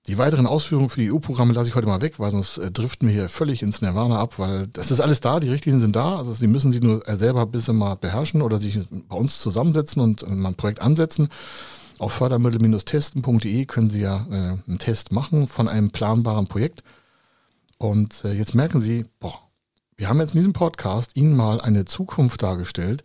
Die 0.08 0.18
weiteren 0.18 0.46
Ausführungen 0.48 0.90
für 0.90 1.00
die 1.00 1.12
EU-Programme 1.12 1.54
lasse 1.54 1.70
ich 1.70 1.76
heute 1.76 1.88
mal 1.88 2.02
weg, 2.02 2.20
weil 2.20 2.30
sonst 2.30 2.58
äh, 2.58 2.72
driften 2.72 3.08
wir 3.08 3.16
hier 3.16 3.30
völlig 3.30 3.64
ins 3.64 3.82
Nirvana 3.82 4.20
ab, 4.20 4.38
weil 4.38 4.68
das 4.68 4.92
ist 4.92 5.00
alles 5.00 5.20
da, 5.20 5.40
die 5.40 5.50
Richtlinien 5.50 5.82
sind 5.82 5.96
da, 5.96 6.18
also 6.18 6.34
Sie 6.34 6.48
müssen 6.48 6.72
sie 6.72 6.80
nur 6.80 7.04
selber 7.16 7.42
ein 7.42 7.52
bisschen 7.52 7.76
mal 7.76 7.96
beherrschen 7.96 8.44
oder 8.44 8.60
sich 8.60 8.78
bei 8.90 9.16
uns 9.16 9.40
zusammensetzen 9.40 10.02
und 10.02 10.24
äh, 10.24 10.30
mal 10.30 10.50
ein 10.50 10.56
Projekt 10.56 10.82
ansetzen. 10.82 11.30
Auf 11.98 12.14
fördermittel-testen.de 12.14 13.66
können 13.66 13.90
Sie 13.90 14.02
ja 14.02 14.26
äh, 14.30 14.58
einen 14.68 14.80
Test 14.80 15.12
machen 15.12 15.48
von 15.48 15.68
einem 15.70 15.92
planbaren 15.92 16.48
Projekt. 16.48 16.84
Und 17.78 18.26
äh, 18.26 18.34
jetzt 18.34 18.54
merken 18.54 18.82
Sie, 18.82 19.06
boah, 19.20 19.40
wir 19.96 20.10
haben 20.10 20.20
jetzt 20.20 20.34
in 20.34 20.40
diesem 20.40 20.54
Podcast 20.54 21.16
Ihnen 21.16 21.36
mal 21.36 21.62
eine 21.62 21.86
Zukunft 21.86 22.44
dargestellt, 22.44 23.04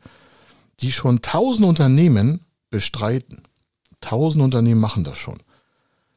die 0.81 0.91
schon 0.91 1.23
tausend 1.23 1.67
Unternehmen 1.67 2.45
bestreiten. 2.69 3.43
Tausend 4.01 4.43
Unternehmen 4.43 4.81
machen 4.81 5.05
das 5.05 5.19
schon. 5.19 5.41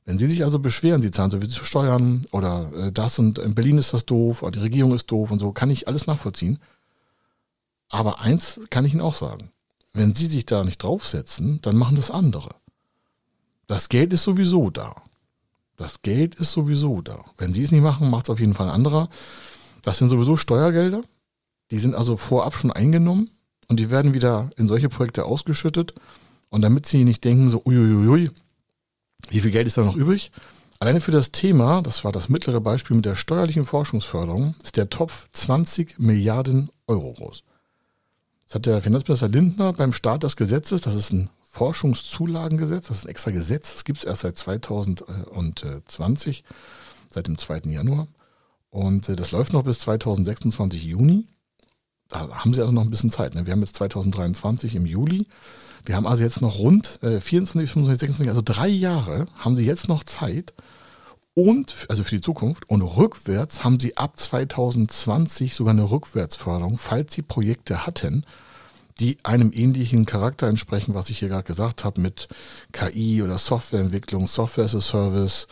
Wenn 0.06 0.18
Sie 0.18 0.28
sich 0.28 0.44
also 0.44 0.58
beschweren, 0.58 1.02
Sie 1.02 1.12
zahlen 1.12 1.32
so 1.32 1.40
viel 1.40 1.50
zu 1.50 1.64
Steuern 1.64 2.26
oder 2.32 2.72
äh, 2.74 2.92
das 2.92 3.20
und 3.20 3.38
in 3.38 3.54
Berlin 3.54 3.78
ist 3.78 3.94
das 3.94 4.06
doof 4.06 4.42
oder 4.42 4.52
die 4.52 4.60
Regierung 4.60 4.94
ist 4.94 5.12
doof 5.12 5.30
und 5.30 5.40
so, 5.40 5.52
kann 5.52 5.70
ich 5.70 5.88
alles 5.88 6.08
nachvollziehen. 6.08 6.60
Aber 7.90 8.20
eins 8.20 8.60
kann 8.72 8.86
ich 8.86 8.94
Ihnen 8.94 9.02
auch 9.02 9.16
sagen. 9.16 9.52
Wenn 9.94 10.16
Sie 10.16 10.26
sich 10.26 10.48
da 10.48 10.64
nicht 10.64 10.82
draufsetzen, 10.82 11.62
dann 11.62 11.78
machen 11.78 11.96
das 11.96 12.10
andere. 12.10 12.56
Das 13.74 13.90
Geld 13.90 14.14
ist 14.14 14.22
sowieso 14.22 14.70
da. 14.70 15.02
Das 15.78 16.04
Geld 16.04 16.36
ist 16.36 16.52
sowieso 16.52 17.02
da. 17.02 17.26
Wenn 17.40 17.54
Sie 17.54 17.64
es 17.64 17.72
nicht 17.72 17.82
machen, 17.82 18.12
macht 18.12 18.26
es 18.26 18.30
auf 18.30 18.40
jeden 18.40 18.54
Fall 18.54 18.68
ein 18.68 18.76
anderer. 18.76 19.10
Das 19.82 19.98
sind 19.98 20.10
sowieso 20.10 20.38
Steuergelder. 20.38 21.04
Die 21.72 21.80
sind 21.80 21.96
also 21.96 22.16
vorab 22.16 22.54
schon 22.54 22.72
eingenommen 22.72 23.32
und 23.70 23.80
die 23.80 23.90
werden 23.90 24.14
wieder 24.14 24.52
in 24.58 24.68
solche 24.68 24.90
Projekte 24.90 25.26
ausgeschüttet. 25.26 25.96
Und 26.50 26.62
damit 26.62 26.86
Sie 26.86 27.04
nicht 27.04 27.24
denken, 27.24 27.50
so 27.50 27.64
uiuiui, 27.66 28.30
wie 29.32 29.40
viel 29.40 29.50
Geld 29.50 29.66
ist 29.66 29.76
da 29.76 29.82
noch 29.82 29.96
übrig? 29.96 30.32
Alleine 30.80 31.02
für 31.02 31.10
das 31.10 31.32
Thema, 31.32 31.82
das 31.82 32.04
war 32.04 32.12
das 32.12 32.30
mittlere 32.30 32.62
Beispiel 32.62 32.96
mit 32.96 33.06
der 33.06 33.16
steuerlichen 33.16 33.66
Forschungsförderung, 33.66 34.54
ist 34.64 34.78
der 34.78 34.92
Topf 34.92 35.30
20 35.32 35.98
Milliarden 35.98 36.70
Euro 36.86 37.12
groß. 37.14 37.42
Das 38.46 38.54
hat 38.54 38.68
der 38.68 38.84
Finanzminister 38.84 39.30
Lindner 39.30 39.74
beim 39.74 39.94
Start 39.94 40.22
des 40.22 40.36
Gesetzes, 40.36 40.82
das 40.82 40.94
ist 40.94 41.12
ein 41.12 41.32
Forschungszulagengesetz, 41.54 42.88
das 42.88 42.98
ist 42.98 43.06
ein 43.06 43.10
extra 43.10 43.30
Gesetz, 43.30 43.74
das 43.74 43.86
gibt 43.86 44.00
es 44.00 44.06
erst 44.06 44.24
seit 44.24 44.36
2020, 44.40 46.44
seit 47.10 47.28
dem 47.28 47.38
2. 47.38 47.60
Januar. 47.66 48.08
Und 48.72 49.08
äh, 49.08 49.16
das 49.16 49.32
läuft 49.32 49.54
noch 49.54 49.62
bis 49.62 49.78
2026 49.82 50.84
Juni. 50.84 51.28
Da 52.10 52.44
haben 52.44 52.56
sie 52.56 52.62
also 52.62 52.74
noch 52.74 52.82
ein 52.82 52.90
bisschen 52.90 53.12
Zeit. 53.12 53.36
Ne? 53.36 53.46
Wir 53.46 53.54
haben 53.54 53.60
jetzt 53.60 53.76
2023 53.76 54.74
im 54.74 54.88
Juli. 54.88 55.28
Wir 55.86 55.96
haben 55.96 56.08
also 56.08 56.24
jetzt 56.24 56.42
noch 56.42 56.58
rund 56.58 56.98
äh, 57.04 57.22
24, 57.22 57.72
25, 57.72 58.00
26, 58.00 58.30
also 58.30 58.42
drei 58.44 58.68
Jahre 58.68 59.28
haben 59.38 59.56
sie 59.56 59.66
jetzt 59.66 59.88
noch 59.88 60.04
Zeit. 60.04 60.56
Und, 61.36 61.86
also 61.88 62.04
für 62.04 62.16
die 62.16 62.22
Zukunft, 62.22 62.68
und 62.68 62.82
rückwärts 62.82 63.64
haben 63.64 63.80
sie 63.80 63.96
ab 63.96 64.20
2020 64.20 65.54
sogar 65.54 65.74
eine 65.74 65.92
Rückwärtsförderung, 65.92 66.80
falls 66.80 67.14
sie 67.14 67.22
Projekte 67.22 67.86
hatten, 67.86 68.26
die 69.04 69.18
einem 69.24 69.52
ähnlichen 69.54 70.06
Charakter 70.06 70.48
entsprechen, 70.48 70.94
was 70.94 71.10
ich 71.10 71.20
hier 71.20 71.28
gerade 71.28 71.44
gesagt 71.44 71.84
habe, 71.84 72.00
mit 72.00 72.30
KI 72.72 73.22
oder 73.22 73.38
Softwareentwicklung, 73.38 74.28
Software 74.28 74.64
as 74.64 74.76
a 74.76 74.80
Service, 74.80 75.48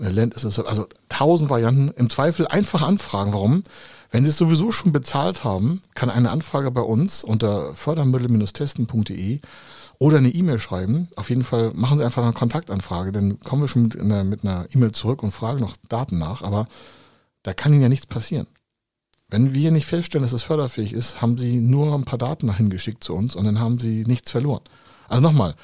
äh, 0.00 0.08
Land 0.08 0.34
as 0.34 0.44
a 0.44 0.50
Service, 0.50 0.68
also 0.68 0.86
tausend 1.08 1.50
Varianten. 1.50 1.92
Im 1.96 2.10
Zweifel 2.10 2.48
einfach 2.48 2.82
anfragen. 2.82 3.32
Warum? 3.32 3.62
Wenn 4.10 4.24
Sie 4.24 4.30
es 4.30 4.36
sowieso 4.36 4.72
schon 4.72 4.90
bezahlt 4.90 5.44
haben, 5.44 5.82
kann 5.94 6.10
eine 6.10 6.30
Anfrage 6.30 6.72
bei 6.72 6.80
uns 6.80 7.22
unter 7.22 7.76
fördermittel-testen.de 7.76 9.40
oder 10.00 10.18
eine 10.18 10.30
E-Mail 10.30 10.58
schreiben. 10.58 11.10
Auf 11.14 11.30
jeden 11.30 11.44
Fall 11.44 11.70
machen 11.74 11.98
Sie 11.98 12.04
einfach 12.04 12.24
eine 12.24 12.32
Kontaktanfrage, 12.32 13.12
dann 13.12 13.38
kommen 13.38 13.62
wir 13.62 13.68
schon 13.68 13.84
mit 13.84 14.00
einer, 14.00 14.24
mit 14.24 14.42
einer 14.42 14.66
E-Mail 14.74 14.90
zurück 14.90 15.22
und 15.22 15.30
fragen 15.30 15.60
noch 15.60 15.76
Daten 15.88 16.18
nach. 16.18 16.42
Aber 16.42 16.66
da 17.44 17.54
kann 17.54 17.72
Ihnen 17.72 17.82
ja 17.82 17.88
nichts 17.88 18.06
passieren. 18.06 18.48
Wenn 19.30 19.54
wir 19.54 19.70
nicht 19.70 19.86
feststellen, 19.86 20.24
dass 20.24 20.32
es 20.32 20.42
förderfähig 20.42 20.92
ist, 20.92 21.22
haben 21.22 21.38
Sie 21.38 21.60
nur 21.60 21.94
ein 21.94 22.04
paar 22.04 22.18
Daten 22.18 22.48
dahin 22.48 22.68
geschickt 22.68 23.04
zu 23.04 23.14
uns 23.14 23.36
und 23.36 23.44
dann 23.44 23.60
haben 23.60 23.78
Sie 23.78 24.04
nichts 24.04 24.32
verloren. 24.32 24.62
Also 25.08 25.22
nochmal, 25.22 25.54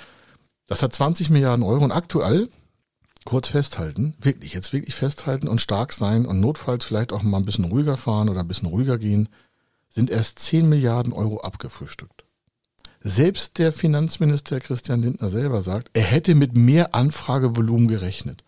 das 0.66 0.82
hat 0.82 0.94
20 0.94 1.30
Milliarden 1.30 1.64
Euro 1.64 1.84
und 1.84 1.92
aktuell 1.92 2.48
kurz 3.24 3.48
festhalten, 3.48 4.14
wirklich, 4.20 4.54
jetzt 4.54 4.72
wirklich 4.72 4.94
festhalten 4.94 5.48
und 5.48 5.60
stark 5.60 5.92
sein 5.92 6.26
und 6.26 6.40
notfalls 6.40 6.84
vielleicht 6.84 7.12
auch 7.12 7.22
mal 7.22 7.38
ein 7.38 7.44
bisschen 7.44 7.64
ruhiger 7.64 7.96
fahren 7.96 8.28
oder 8.28 8.40
ein 8.40 8.48
bisschen 8.48 8.68
ruhiger 8.68 8.98
gehen, 8.98 9.28
sind 9.90 10.10
erst 10.10 10.38
10 10.38 10.68
Milliarden 10.68 11.12
Euro 11.12 11.40
abgefrühstückt. 11.40 12.24
Selbst 13.00 13.58
der 13.58 13.72
Finanzminister 13.72 14.60
Christian 14.60 15.02
Lindner 15.02 15.28
selber 15.28 15.60
sagt, 15.60 15.90
er 15.92 16.02
hätte 16.02 16.34
mit 16.34 16.56
mehr 16.56 16.94
Anfragevolumen 16.94 17.88
gerechnet. 17.88 18.44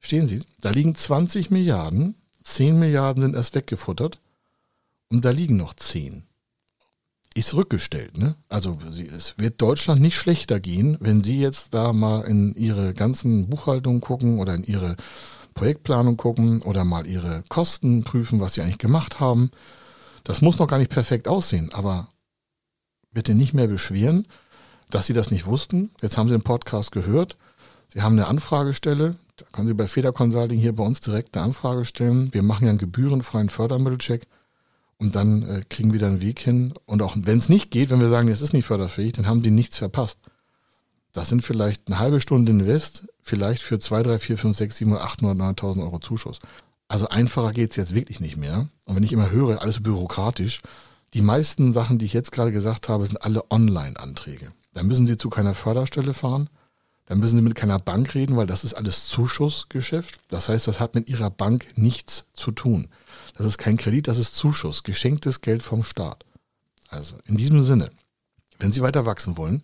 Stehen 0.00 0.28
Sie, 0.28 0.42
da 0.60 0.70
liegen 0.70 0.94
20 0.94 1.50
Milliarden, 1.50 2.16
10 2.46 2.78
Milliarden 2.78 3.22
sind 3.22 3.34
erst 3.34 3.54
weggefuttert 3.54 4.20
und 5.10 5.24
da 5.24 5.30
liegen 5.30 5.56
noch 5.56 5.74
10 5.74 6.26
ist 7.34 7.54
rückgestellt. 7.54 8.16
Ne? 8.16 8.34
Also 8.48 8.78
es 9.14 9.34
wird 9.38 9.60
Deutschland 9.60 10.00
nicht 10.00 10.16
schlechter 10.16 10.58
gehen, 10.58 10.96
wenn 11.00 11.22
Sie 11.22 11.38
jetzt 11.38 11.74
da 11.74 11.92
mal 11.92 12.22
in 12.22 12.54
Ihre 12.54 12.94
ganzen 12.94 13.48
Buchhaltungen 13.48 14.00
gucken 14.00 14.38
oder 14.38 14.54
in 14.54 14.64
Ihre 14.64 14.96
Projektplanung 15.52 16.16
gucken 16.16 16.62
oder 16.62 16.84
mal 16.84 17.06
Ihre 17.06 17.44
Kosten 17.48 18.04
prüfen, 18.04 18.40
was 18.40 18.54
Sie 18.54 18.62
eigentlich 18.62 18.78
gemacht 18.78 19.20
haben. 19.20 19.50
Das 20.24 20.40
muss 20.40 20.58
noch 20.58 20.66
gar 20.66 20.78
nicht 20.78 20.90
perfekt 20.90 21.28
aussehen, 21.28 21.70
aber 21.74 22.08
bitte 23.12 23.34
nicht 23.34 23.52
mehr 23.52 23.68
beschweren, 23.68 24.26
dass 24.88 25.06
Sie 25.06 25.12
das 25.12 25.30
nicht 25.30 25.44
wussten. 25.44 25.90
Jetzt 26.00 26.16
haben 26.16 26.28
Sie 26.28 26.36
den 26.36 26.42
Podcast 26.42 26.90
gehört. 26.90 27.36
Sie 27.92 28.00
haben 28.00 28.14
eine 28.14 28.28
Anfragestelle. 28.28 29.16
Da 29.36 29.44
können 29.52 29.68
Sie 29.68 29.74
bei 29.74 29.86
Feder 29.86 30.12
Consulting 30.12 30.58
hier 30.58 30.74
bei 30.74 30.84
uns 30.84 31.00
direkt 31.00 31.36
eine 31.36 31.44
Anfrage 31.44 31.84
stellen. 31.84 32.32
Wir 32.32 32.42
machen 32.42 32.64
ja 32.64 32.70
einen 32.70 32.78
gebührenfreien 32.78 33.50
Fördermittelcheck. 33.50 34.26
Und 34.98 35.14
dann 35.14 35.42
äh, 35.42 35.62
kriegen 35.68 35.92
wir 35.92 36.00
da 36.00 36.06
einen 36.06 36.22
Weg 36.22 36.38
hin. 36.38 36.72
Und 36.86 37.02
auch 37.02 37.16
wenn 37.16 37.38
es 37.38 37.50
nicht 37.50 37.70
geht, 37.70 37.90
wenn 37.90 38.00
wir 38.00 38.08
sagen, 38.08 38.28
es 38.28 38.40
ist 38.40 38.54
nicht 38.54 38.64
förderfähig, 38.64 39.12
dann 39.12 39.26
haben 39.26 39.42
die 39.42 39.50
nichts 39.50 39.76
verpasst. 39.76 40.18
Das 41.12 41.28
sind 41.28 41.42
vielleicht 41.42 41.86
eine 41.86 41.98
halbe 41.98 42.20
Stunde 42.20 42.52
Invest, 42.52 43.06
vielleicht 43.20 43.62
für 43.62 43.78
2, 43.78 44.02
3, 44.02 44.18
4, 44.18 44.38
5, 44.38 44.56
6, 44.56 44.76
7, 44.76 44.96
8, 44.96 45.22
9, 45.22 45.38
9.000 45.40 45.82
Euro 45.82 45.98
Zuschuss. 45.98 46.40
Also 46.88 47.08
einfacher 47.08 47.52
geht's 47.52 47.76
jetzt 47.76 47.94
wirklich 47.94 48.20
nicht 48.20 48.36
mehr. 48.36 48.68
Und 48.84 48.96
wenn 48.96 49.02
ich 49.02 49.12
immer 49.12 49.30
höre, 49.30 49.60
alles 49.60 49.82
bürokratisch, 49.82 50.62
die 51.14 51.22
meisten 51.22 51.72
Sachen, 51.72 51.98
die 51.98 52.04
ich 52.06 52.12
jetzt 52.12 52.32
gerade 52.32 52.52
gesagt 52.52 52.88
habe, 52.88 53.06
sind 53.06 53.22
alle 53.22 53.50
Online-Anträge. 53.50 54.52
Da 54.74 54.82
müssen 54.82 55.06
Sie 55.06 55.16
zu 55.16 55.30
keiner 55.30 55.54
Förderstelle 55.54 56.14
fahren. 56.14 56.48
Da 57.06 57.14
müssen 57.14 57.36
Sie 57.36 57.42
mit 57.42 57.54
keiner 57.54 57.78
Bank 57.78 58.14
reden, 58.14 58.36
weil 58.36 58.46
das 58.46 58.64
ist 58.64 58.74
alles 58.74 59.08
Zuschussgeschäft. 59.08 60.20
Das 60.28 60.48
heißt, 60.48 60.66
das 60.66 60.80
hat 60.80 60.94
mit 60.94 61.08
Ihrer 61.08 61.30
Bank 61.30 61.68
nichts 61.76 62.26
zu 62.34 62.50
tun. 62.50 62.88
Das 63.36 63.46
ist 63.46 63.58
kein 63.58 63.76
Kredit, 63.76 64.08
das 64.08 64.18
ist 64.18 64.34
Zuschuss, 64.34 64.82
geschenktes 64.82 65.40
Geld 65.40 65.62
vom 65.62 65.84
Staat. 65.84 66.24
Also 66.88 67.16
in 67.24 67.36
diesem 67.36 67.62
Sinne, 67.62 67.90
wenn 68.58 68.72
Sie 68.72 68.82
weiter 68.82 69.06
wachsen 69.06 69.36
wollen, 69.36 69.62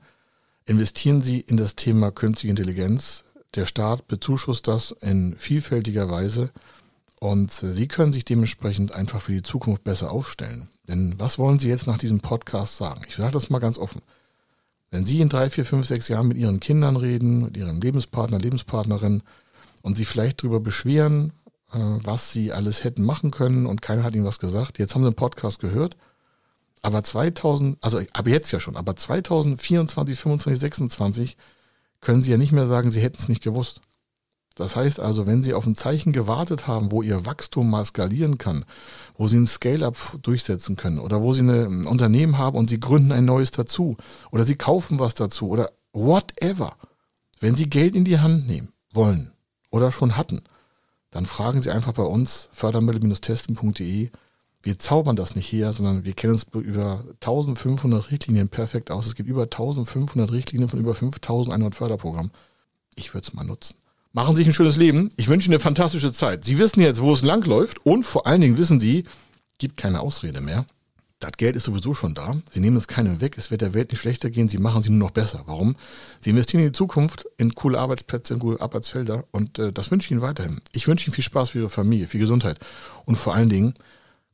investieren 0.67 1.23
Sie 1.23 1.41
in 1.41 1.57
das 1.57 1.75
Thema 1.75 2.13
künstliche 2.13 2.51
Intelligenz. 2.51 3.25
Der 3.55 3.67
Staat 3.67 4.07
bezuschusst 4.07 4.69
das 4.69 4.93
in 5.01 5.37
vielfältiger 5.37 6.09
Weise 6.09 6.53
und 7.21 7.51
Sie 7.51 7.89
können 7.89 8.13
sich 8.13 8.25
dementsprechend 8.25 8.95
einfach 8.95 9.21
für 9.21 9.33
die 9.33 9.43
Zukunft 9.43 9.83
besser 9.83 10.13
aufstellen. 10.13 10.69
Denn 10.89 11.15
was 11.19 11.39
wollen 11.39 11.59
Sie 11.59 11.69
jetzt 11.69 11.87
nach 11.87 11.99
diesem 11.99 12.21
Podcast 12.21 12.77
sagen? 12.77 13.03
Ich 13.09 13.17
sage 13.17 13.33
das 13.33 13.51
mal 13.51 13.59
ganz 13.59 13.79
offen. 13.79 14.03
Wenn 14.93 15.07
Sie 15.07 15.21
in 15.21 15.29
drei, 15.29 15.51
vier, 15.51 15.65
fünf, 15.65 15.87
sechs 15.87 16.07
Jahren 16.07 16.29
mit 16.29 16.37
Ihren 16.37 16.61
Kindern 16.61 16.97
reden, 16.97 17.45
mit 17.45 17.57
Ihrem 17.57 17.81
Lebenspartner, 17.81 18.39
Lebenspartnerin 18.39 19.23
und 19.83 19.97
Sie 19.97 20.05
vielleicht 20.05 20.43
darüber 20.43 20.61
beschweren, 20.61 21.33
äh, 21.73 21.79
was 21.79 22.33
sie 22.33 22.53
alles 22.53 22.85
hätten 22.85 23.03
machen 23.03 23.31
können 23.31 23.67
und 23.67 23.83
keiner 23.83 24.05
hat 24.05 24.15
ihnen 24.15 24.27
was 24.27 24.39
gesagt. 24.39 24.79
Jetzt 24.79 24.95
haben 24.95 25.03
sie 25.03 25.09
einen 25.09 25.17
Podcast 25.17 25.61
gehört. 25.61 25.97
Aber 26.83 27.03
2000, 27.03 27.79
also 27.81 28.01
ab 28.13 28.27
jetzt 28.27 28.51
ja 28.51 28.61
schon, 28.61 28.77
aber 28.77 28.97
2024, 28.97 30.19
25, 30.19 30.61
26 30.61 31.37
können 32.01 32.23
sie 32.23 32.33
ja 32.33 32.37
nicht 32.37 32.53
mehr 32.53 32.67
sagen, 32.67 32.91
sie 32.91 33.01
hätten 33.01 33.19
es 33.19 33.29
nicht 33.29 33.43
gewusst. 33.43 33.81
Das 34.55 34.77
heißt 34.77 35.01
also, 35.01 35.27
wenn 35.27 35.43
Sie 35.43 35.55
auf 35.55 35.67
ein 35.67 35.75
Zeichen 35.75 36.13
gewartet 36.13 36.67
haben, 36.67 36.93
wo 36.93 37.03
Ihr 37.03 37.25
Wachstum 37.25 37.71
mal 37.71 37.85
skalieren 37.85 38.39
kann, 38.39 38.65
wo 39.15 39.29
Sie 39.29 39.39
ein 39.39 39.47
Scale-up 39.47 39.97
durchsetzen 40.23 40.77
können 40.77 40.99
oder 40.99 41.23
wo 41.23 41.33
Sie 41.33 41.43
ein 41.43 41.87
Unternehmen 41.87 42.39
haben 42.39 42.57
und 42.57 42.69
Sie 42.71 42.81
gründen 42.81 43.13
ein 43.13 43.25
neues 43.25 43.51
dazu 43.51 43.97
oder 44.31 44.45
Sie 44.45 44.57
kaufen 44.57 44.99
was 44.99 45.15
dazu 45.15 45.49
oder 45.49 45.71
whatever. 45.93 46.77
Wenn 47.41 47.57
Sie 47.57 47.69
Geld 47.69 47.95
in 47.95 48.05
die 48.05 48.19
Hand 48.19 48.47
nehmen 48.47 48.73
wollen 48.93 49.33
oder 49.71 49.91
schon 49.91 50.17
hatten, 50.17 50.43
dann 51.11 51.27
fragen 51.27 51.61
Sie 51.61 51.71
einfach 51.71 51.93
bei 51.93 52.05
uns 52.05 52.49
fördermittel-testen.de. 52.53 54.11
Wir 54.63 54.79
zaubern 54.79 55.17
das 55.17 55.35
nicht 55.35 55.47
hier, 55.47 55.73
sondern 55.73 56.05
wir 56.05 56.13
kennen 56.13 56.35
uns 56.35 56.47
über 56.55 57.05
1500 57.15 58.11
Richtlinien 58.11 58.49
perfekt 58.49 58.91
aus. 58.91 59.07
Es 59.07 59.15
gibt 59.15 59.29
über 59.29 59.43
1500 59.43 60.31
Richtlinien 60.31 60.69
von 60.69 60.79
über 60.79 60.95
5100 60.95 61.75
Förderprogrammen. 61.75 62.33
Ich 62.95 63.13
würde 63.13 63.27
es 63.27 63.35
mal 63.35 63.45
nutzen. 63.45 63.82
Machen 64.13 64.35
Sie 64.35 64.43
sich 64.43 64.49
ein 64.49 64.53
schönes 64.53 64.77
Leben. 64.77 65.11
Ich 65.17 65.29
wünsche 65.29 65.47
Ihnen 65.47 65.55
eine 65.55 65.61
fantastische 65.61 66.13
Zeit. 66.13 66.45
Sie 66.45 66.59
wissen 66.59 66.81
jetzt, 66.81 67.01
wo 67.01 67.13
es 67.13 67.23
langläuft 67.23 67.85
und 67.87 68.05
vor 68.05 68.27
allen 68.27 68.43
Dingen 68.43 68.59
wissen 68.59 68.79
Sie, 68.79 69.05
gibt 69.57 69.79
keine 69.79 70.01
Ausrede 70.01 70.43
mehr. 70.43 70.67
Das 71.19 71.33
Geld 71.33 71.57
ist 71.57 71.65
sowieso 71.65 71.95
schon 71.95 72.15
da. 72.15 72.37
Sie 72.51 72.61
nehmen 72.61 72.77
es 72.77 72.89
keinem 72.89 73.21
weg. 73.21 73.39
Es 73.39 73.51
wird 73.51 73.63
der 73.63 73.75
Welt 73.75 73.91
nicht 73.91 74.01
schlechter 74.01 74.29
gehen. 74.29 74.49
Sie 74.49 74.59
machen 74.59 74.83
sie 74.83 74.91
nur 74.91 74.99
noch 74.99 75.13
besser. 75.13 75.43
Warum? 75.47 75.77
Sie 76.21 76.31
investieren 76.31 76.63
in 76.63 76.69
die 76.69 76.77
Zukunft, 76.77 77.27
in 77.39 77.55
coole 77.55 77.79
Arbeitsplätze, 77.79 78.35
in 78.35 78.41
gute 78.41 78.61
Arbeitsfelder. 78.61 79.25
Und 79.31 79.59
äh, 79.59 79.73
das 79.73 79.91
wünsche 79.91 80.07
ich 80.07 80.11
Ihnen 80.11 80.21
weiterhin. 80.21 80.61
Ich 80.73 80.89
wünsche 80.89 81.07
Ihnen 81.07 81.15
viel 81.15 81.25
Spaß 81.25 81.51
für 81.51 81.61
Ihre 81.61 81.71
Familie, 81.71 82.09
viel 82.09 82.21
Gesundheit. 82.21 82.59
Und 83.07 83.17
vor 83.17 83.35
allen 83.35 83.49
Dingen 83.49 83.75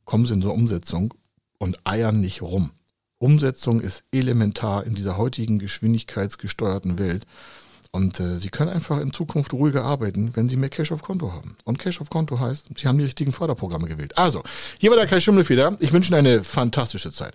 kommen 0.03 0.25
Sie 0.25 0.33
in 0.33 0.41
so 0.41 0.51
Umsetzung 0.51 1.13
und 1.59 1.79
eiern 1.85 2.19
nicht 2.19 2.41
rum. 2.41 2.71
Umsetzung 3.19 3.81
ist 3.81 4.03
elementar 4.11 4.83
in 4.85 4.95
dieser 4.95 5.15
heutigen 5.15 5.59
geschwindigkeitsgesteuerten 5.59 6.97
Welt. 6.97 7.27
Und 7.91 8.19
äh, 8.19 8.37
Sie 8.37 8.49
können 8.49 8.69
einfach 8.69 8.99
in 8.99 9.13
Zukunft 9.13 9.51
ruhiger 9.51 9.83
arbeiten, 9.83 10.35
wenn 10.35 10.47
Sie 10.47 10.57
mehr 10.57 10.69
Cash 10.69 10.91
auf 10.91 11.01
Konto 11.01 11.31
haben. 11.33 11.57
Und 11.63 11.79
Cash 11.79 11.99
auf 11.99 12.11
Konto 12.11 12.39
heißt, 12.39 12.67
Sie 12.77 12.87
haben 12.87 12.99
die 12.99 13.03
richtigen 13.03 13.31
Förderprogramme 13.31 13.87
gewählt. 13.87 14.15
Also, 14.15 14.43
hier 14.77 14.91
war 14.91 14.97
der 14.97 15.07
Kai 15.07 15.19
Schimmelfeder. 15.19 15.75
Ich 15.79 15.91
wünsche 15.91 16.11
Ihnen 16.11 16.19
eine 16.19 16.43
fantastische 16.43 17.11
Zeit. 17.11 17.33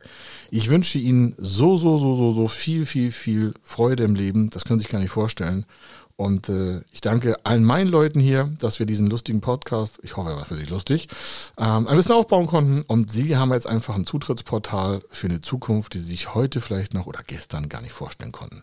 Ich 0.50 0.70
wünsche 0.70 0.99
Ihnen 0.99 1.34
so, 1.38 1.76
so, 1.76 1.99
so, 1.99 2.14
so, 2.14 2.30
so 2.30 2.46
viel, 2.46 2.87
viel, 2.87 3.11
viel 3.11 3.54
Freude 3.62 4.04
im 4.04 4.14
Leben. 4.14 4.50
Das 4.50 4.64
können 4.64 4.78
Sie 4.78 4.84
sich 4.84 4.92
gar 4.92 5.00
nicht 5.00 5.11
vorstellen. 5.11 5.66
Und 6.16 6.49
äh, 6.49 6.82
ich 6.92 7.00
danke 7.00 7.44
allen 7.44 7.64
meinen 7.64 7.90
Leuten 7.90 8.20
hier, 8.20 8.49
dass 8.61 8.78
wir 8.78 8.87
diesen 8.87 9.08
lustigen 9.08 9.40
Podcast, 9.40 9.99
ich 10.02 10.16
hoffe, 10.16 10.30
er 10.30 10.37
war 10.37 10.44
für 10.44 10.56
Sie 10.56 10.64
lustig, 10.64 11.08
ähm, 11.58 11.88
ein 11.88 11.96
bisschen 11.96 12.14
aufbauen 12.14 12.46
konnten. 12.46 12.82
Und 12.82 13.11
Sie 13.11 13.37
haben 13.37 13.52
jetzt 13.52 13.66
einfach 13.66 13.96
ein 13.96 14.06
Zutrittsportal 14.06 15.02
für 15.11 15.26
eine 15.26 15.40
Zukunft, 15.40 15.94
die 15.94 15.99
Sie 15.99 16.04
sich 16.04 16.32
heute 16.34 16.61
vielleicht 16.61 16.94
noch 16.94 17.06
oder 17.06 17.25
gestern 17.26 17.68
gar 17.68 17.82
nicht 17.82 17.92
vorstellen 17.92 18.30
konnten. 18.30 18.62